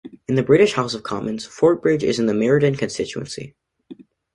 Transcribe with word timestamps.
In 0.27 0.33
the 0.33 0.41
British 0.41 0.73
House 0.73 0.95
of 0.95 1.03
Commons, 1.03 1.45
Fordbridge 1.47 2.01
is 2.01 2.17
in 2.17 2.25
the 2.25 2.33
Meriden 2.33 2.75
constituency. 2.75 3.55